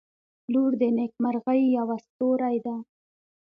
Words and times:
•لور 0.51 0.71
د 0.81 0.83
نیکمرغۍ 0.97 1.61
یوه 1.77 1.95
ستوری 2.07 2.57
ده. 2.65 2.75